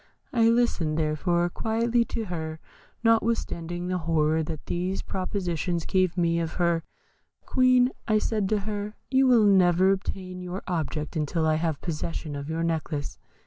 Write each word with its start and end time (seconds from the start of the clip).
I 0.33 0.49
listened, 0.49 0.97
therefore, 0.97 1.47
quietly 1.51 2.03
to 2.05 2.25
her, 2.25 2.59
notwithstanding 3.03 3.85
the 3.87 3.99
horror 3.99 4.41
that 4.41 4.65
these 4.65 5.03
propositions 5.03 5.85
gave 5.85 6.17
me 6.17 6.39
of 6.39 6.53
her. 6.53 6.81
'Queen,' 7.45 7.91
said 8.17 8.43
I 8.45 8.47
to 8.47 8.59
her, 8.61 8.95
'you 9.11 9.27
will 9.27 9.45
never 9.45 9.91
obtain 9.91 10.41
your 10.41 10.63
object 10.65 11.15
until 11.15 11.45
I 11.45 11.57
have 11.57 11.81
possession 11.81 12.35
of 12.35 12.49
your 12.49 12.63
necklace. 12.63 13.19